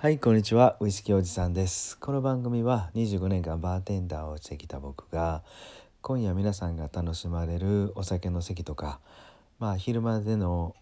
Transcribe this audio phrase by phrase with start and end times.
[0.00, 0.76] はいこんにちは。
[0.78, 1.98] ウイスキーおじさんです。
[1.98, 5.42] この番組は25年間バーテンダーをしてきた僕が
[6.02, 9.00] 今夜皆さんが楽しまれるお酒の席とか
[9.58, 10.76] まあ昼間での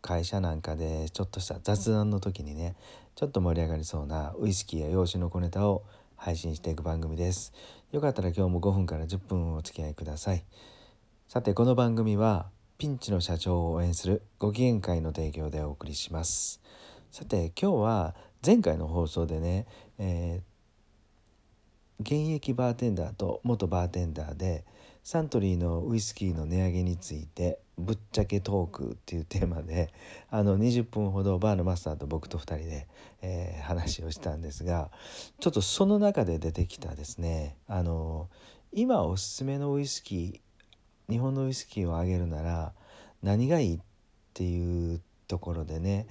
[0.00, 2.76] 会社なんかでちょっとした雑談の時にね
[3.14, 5.82] ちょっと盛り上がりそうなウイスキーや洋酒の小ネタを
[6.16, 7.52] 配信していく番組です。
[7.92, 10.42] よかったら今日も5分から10分お付き合いください。
[11.28, 12.46] さてこの番組は
[12.78, 16.62] ピンチの社長を応援するご機嫌会の提供でお送りします。
[17.10, 19.66] さて今日は前回の放送でね、
[19.98, 24.64] えー、現役バーテンダーと元バーテンダーで
[25.02, 29.92] サントリーのウイスキーの値上げについてぶっちゃけトークっていうテーマで
[30.30, 32.88] あの20分ほどバーのマスターと僕と2人で、
[33.22, 34.90] えー、話をしたんですが
[35.38, 38.28] ちょっとその中で出てきたですねあの
[38.72, 42.72] 今おすすめのウイスキー日本のウイスキーをあげるなら
[43.22, 43.80] 何がいいっ
[44.34, 46.06] ていうところでね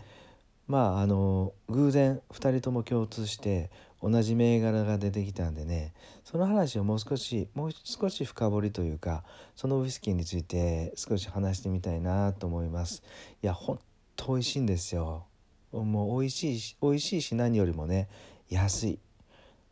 [0.68, 3.70] まああの偶然2人とも共通して
[4.02, 5.94] 同じ銘柄が出てきたんでね。
[6.24, 9.24] その話をもう少しもう少し深掘りというか
[9.56, 13.04] そのウイスキーについて少し話してみたいなと思います。
[13.44, 13.80] いやほん
[14.16, 15.26] と美味しいんですよ。
[15.72, 18.08] もう美味しいし美味しいし何よりもね
[18.50, 19.00] 安い。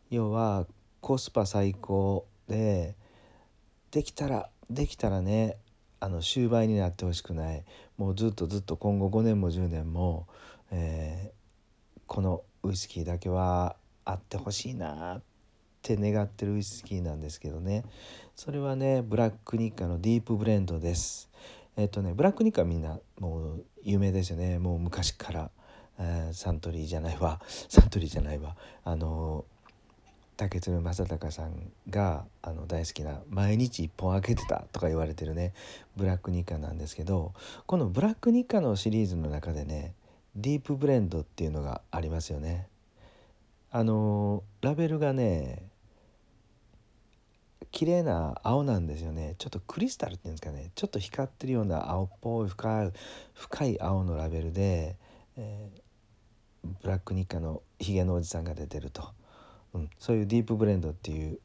[0.10, 0.68] 要は
[1.02, 2.96] コスパ最高で
[3.92, 5.58] できたらできたらね
[6.00, 7.64] あの終売になってほしくない。
[7.98, 10.28] もうずっとずっと今後5年も10年も
[10.76, 15.22] えー、このウイスキーだけはあってほしいなっ
[15.84, 17.84] て願ってるウイスキーなんですけどね。
[18.36, 21.30] それはねブラックニッカのディープブレンドです。
[21.78, 24.58] えっ、とねブラックニッカみんなもう有名ですよね。
[24.58, 25.52] もう昔から、
[26.00, 27.40] えー、サントリーじゃないわ。
[27.70, 28.56] サントリーじゃないわ。
[28.84, 29.46] あの
[30.38, 35.54] 竹鶴正隆さんがあの大好きな「毎日1本開けてた」とか言われてるね。
[35.96, 37.34] ブラックニッカなんですけど
[37.68, 39.94] このブラックニッカのシリーズの中でね
[40.36, 42.68] ディープブレンドっていうのがありますよね。
[43.72, 45.64] あのラベルがね
[47.72, 49.36] 綺麗な青なんですよね。
[49.40, 50.72] ちょっとクリスタルっていうんですかね。
[50.76, 52.92] ちょっと光ってるような青っぽい深い
[53.34, 54.96] 深い青のラベルで、
[55.38, 59.10] えー、ブラックニッカのヒゲのおじさんが出てると、
[59.74, 61.40] うん、そういうディープブレンドっていう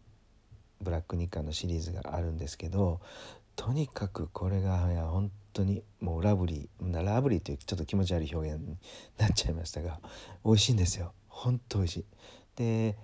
[0.82, 3.00] ブラックニッカのシリーズがあるんですけど
[3.58, 8.76] とにかくこれがいや本当にもうラブリーラブリーというちょっと気持ち悪い表現に
[9.19, 9.98] なっちゃいましたが
[10.44, 12.04] 美味しいんですよ本当美味しい。
[12.54, 12.96] で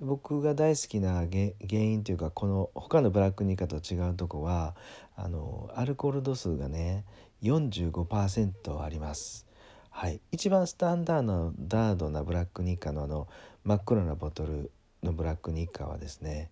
[0.00, 4.76] 僕が大好きな原因というかこの他のブラックニカと違うとこは
[5.16, 7.06] あのアルコール度数がね
[7.42, 9.46] 45%あります。
[9.88, 13.28] はい、一番スタンダードなブラックニッカのあの
[13.64, 14.70] 真っ黒なボトル
[15.02, 16.50] のブラックニッカはですね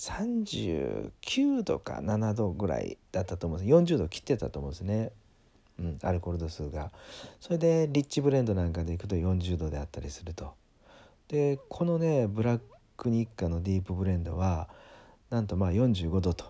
[0.00, 3.74] 39度か7度ぐらいだったと思うんです。
[3.74, 5.12] 40度切ってたと思うんですね、
[5.78, 6.90] うん、アルコール度数が。
[7.38, 10.54] それでリッチブレンドなんかでいくと40度であったりすると。
[11.28, 12.60] でこのねブラッ
[12.96, 14.70] クニッカのディープブレンドは
[15.28, 16.46] なんとまあ45度と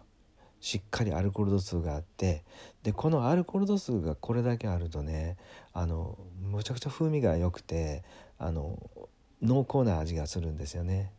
[0.60, 2.44] しっかりアルコール度数があって
[2.84, 5.36] でこのアルコール度数がこれだけあるとね
[5.72, 8.04] あのむちゃくちゃ風味が良くて
[8.38, 8.78] あの
[9.42, 11.10] 濃厚な味がするんですよね。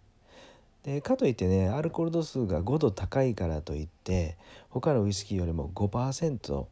[0.84, 4.38] でかといってねアルコール度数が5度高いからといって
[4.70, 6.66] 他のウイスキーよりも5%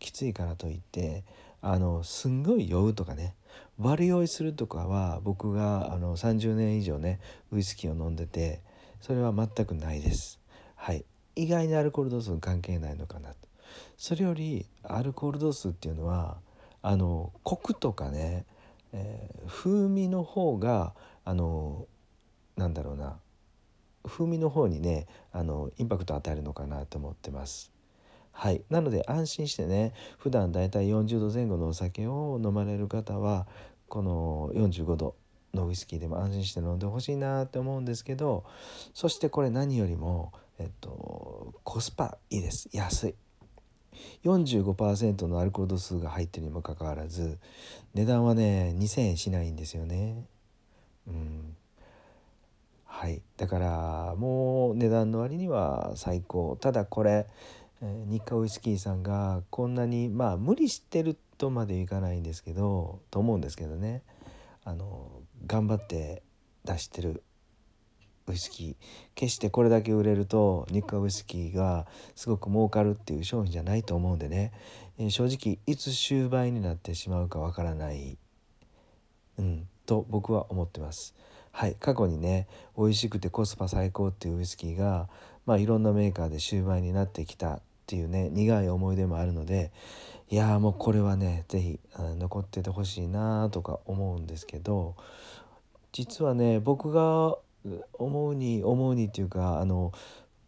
[0.00, 1.22] きついからといって
[1.60, 3.34] あのすんごい酔うとかね
[3.78, 7.20] 悪酔いするとかは僕があの30年以上ね
[7.52, 8.60] ウイスキーを飲んでて
[9.00, 10.40] それは全くないです。
[10.74, 13.36] はい意外にアルコール度数関係ないのかなと。
[13.96, 16.38] それよりアルコール度数っていうのは
[16.82, 18.44] あのコクとかね、
[18.92, 20.94] えー、風味の方が
[21.24, 21.86] あの
[22.56, 23.18] なんだろうな。
[24.04, 27.72] 風味の方にねあのインパクトを与えるのかなと思ってます。
[28.32, 33.46] はい、なので安心してね普段だいたい40度前後のお酒を飲まれる方は
[33.88, 35.14] この45度
[35.52, 38.44] のウイスキーでも安心して飲んでほしいなって思うんですけど
[38.94, 42.68] そしてこれ何よりも、えっと、コスパいいです。
[42.72, 43.14] 安い。
[44.24, 47.38] 45%のアルコール度数が入ってるにもかかわらず
[47.94, 50.24] 値段はね2,000円しないんですよね。
[51.06, 51.56] うん。
[52.92, 53.22] はい。
[53.38, 56.56] だからもう値段の割には最高。
[56.60, 57.26] ただこれ、
[57.80, 64.02] え日課ウイスキーさんがこんなにまあ無理してるとまでいかないんですけどと思うんですけどね。
[64.62, 65.10] あの
[65.46, 66.22] 頑張って
[66.64, 67.24] 出してる
[68.28, 68.76] ウイスキー。
[69.14, 74.52] 決してこれだけ売れると日課ウイスキーがすごく儲かるっていう商品じゃないと思うんでね、
[74.98, 78.18] えー、正直いつ終売になってしまうかわからない、
[79.38, 81.16] うん、と僕は思ってます。
[81.52, 85.08] はい過去にね美味しくてコスパ最高っていうウイスキーが、
[85.46, 89.70] まあ、いろんなメーカーで終売になってきたっていうね苦い思い出もあるので
[90.30, 94.96] いやもうこれはね是非残っててほしいなとか思うんですけど
[95.92, 97.36] 実はね僕が
[97.92, 99.92] 思うに思うにっていうかあの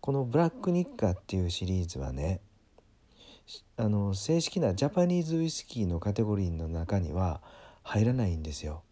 [0.00, 2.40] この「ブラックニッカ」っていうシリーズはね
[3.76, 7.42] あの正式なジャパニーズウイスキーのカテゴリーの中には
[7.82, 8.82] 入らないんですよ。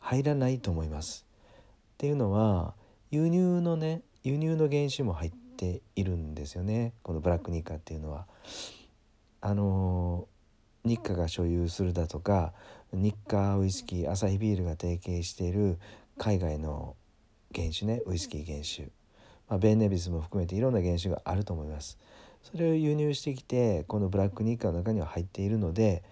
[0.00, 1.24] 入らないと思います。
[1.94, 2.74] っていうのは
[3.10, 6.92] 輸入のね輸入の原酒も入っているんですよね。
[7.02, 8.26] このブラックニッカっていうのは。
[9.40, 10.26] あの
[10.84, 12.54] 日課が所有するだとか
[12.92, 15.78] 日課ウイスキーアサヒビールが提携している
[16.16, 16.96] 海外の
[17.54, 18.84] 原酒ねウイスキー原酒、
[19.48, 21.98] まあ、ベンネビスも含めていろんな原酒があると思います。
[22.42, 26.02] それを輸入してきてこのブラックニッカの中には入っているので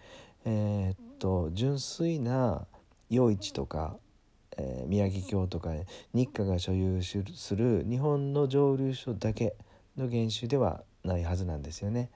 [0.44, 2.66] えー、っと純粋な
[3.10, 3.96] 余市とか、
[4.58, 5.70] えー、宮城京とか
[6.12, 9.54] 日課が所有する日本の蒸留所だけ
[9.96, 12.10] の原酒ではないはずなんですよね。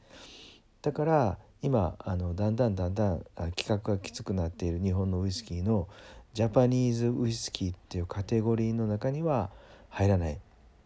[0.82, 5.88] だから今あのだんだんだんだん規格がきつくなっている日本のウイスキーの
[6.32, 9.50] ジャパニーズウイスキーっていうカテゴリーの中には
[9.88, 10.38] 入らない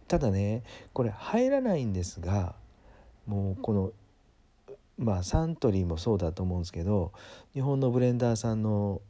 [0.09, 0.63] ただね
[0.93, 2.55] これ入らないんですが
[3.27, 3.93] もうこの
[4.97, 7.13] まあサントリーもそうだと思うんですけど
[7.53, 9.03] 日本のブレンダーさんの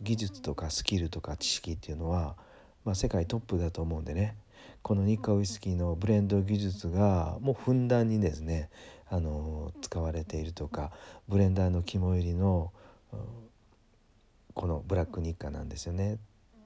[0.00, 2.36] 技術とかスキルとか知識っていうのは、
[2.84, 4.36] まあ、世界トップだと思うんでね。
[4.82, 8.70] この日課ウイスキーのブレンド技術がもうふんだんにですね
[9.10, 10.90] あの使われているとか
[11.28, 12.72] ブレンダーの肝入りの
[14.54, 16.18] このブラック日課なんですよね。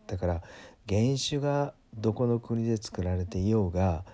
[0.06, 0.42] だから
[0.88, 4.04] 原酒がどこの国で作られていようが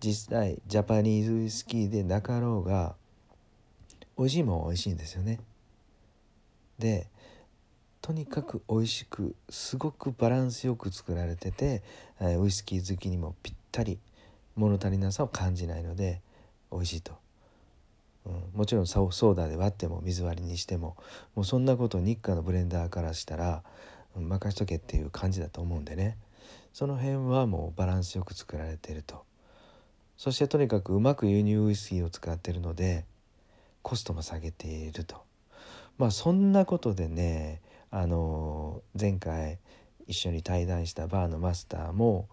[0.00, 2.94] 実際ジャパニーズウイスキーでなかろうが
[4.16, 5.40] 美味しいもん美味しいんですよね。
[6.78, 7.08] で
[8.02, 11.82] とにかく美味しくすごくバランスよく作られてて
[12.20, 13.98] ウイスキー好きにもぴったり
[14.56, 16.20] 物足りなさを感じないので
[16.72, 17.12] 美味しいと、
[18.26, 20.96] うん、もちろんソーダで割っても水割りにしても
[21.34, 23.62] もうそんなこと日課のブレンダーからしたら、
[24.16, 26.16] うん、任しとけっていう感じだと思うんでね。
[26.72, 29.24] その辺はもうバランスよく作られてると。
[30.16, 33.04] そしてとにかくうまく輸入ウイスキーを使ってるので
[33.82, 35.16] コストも下げていると。
[35.98, 37.60] まあそんなことでね
[37.90, 39.58] あの前回
[40.06, 42.28] 一緒に対談したバーのマスターも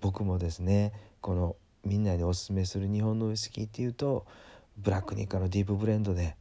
[0.00, 4.26] 僕もですねこのみんなにおすすめする日本のウイスキーっていうと
[4.76, 6.36] ブラックニッカのディープブレンドで、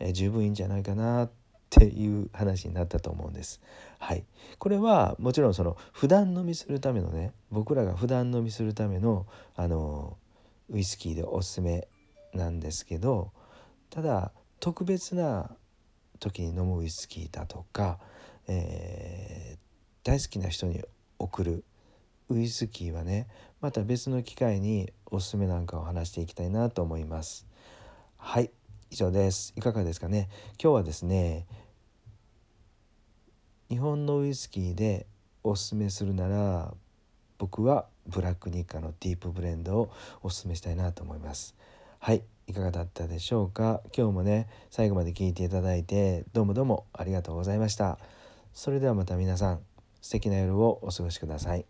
[0.00, 1.30] え十分いいんじゃないかなっ
[1.70, 3.60] ていう話になったと思うんです。
[3.98, 4.24] はい、
[4.58, 10.16] これはもちろんその普段飲みするためのね僕らが普段飲みするためのあの
[10.68, 11.86] ウイスキーでおすすめ
[12.34, 13.30] なんですけど
[13.90, 15.50] ただ特別な
[16.18, 17.98] 時に飲むウイスキーだとか、
[18.48, 19.58] えー、
[20.06, 20.82] 大好きな人に
[21.18, 21.64] 送る
[22.28, 23.28] ウイスキーはね
[23.60, 27.46] また別の機会におすすめなんかを話していきたいなと思います。
[28.16, 28.50] はい
[28.90, 29.52] 以上です。
[29.56, 30.28] いかがですかね。
[30.62, 31.46] 今日はですね
[33.68, 35.06] 日本のウイスキーで
[35.42, 36.74] おすすめするなら
[37.38, 39.92] 僕はブラックニッカのディープブレンドを
[40.22, 41.54] おすすめしたいなと思います。
[42.06, 43.80] はいいかがだったでしょうか？
[43.92, 47.98] 今日もね最後まで聞いていただいてどうもどうもありがとうございました。
[48.54, 49.60] それではまた皆さん
[50.00, 51.66] 素敵な夜をお過ごしください。